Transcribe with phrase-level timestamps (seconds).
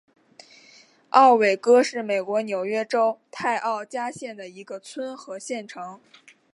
[1.09, 6.01] 奥韦戈是美国纽约州泰奥加县的一个村和县城。